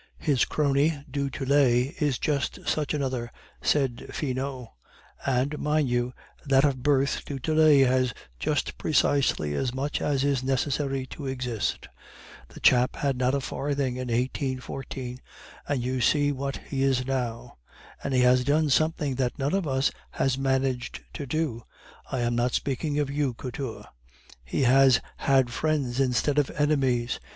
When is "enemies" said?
26.59-27.19